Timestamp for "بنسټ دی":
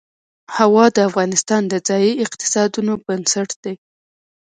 3.05-3.75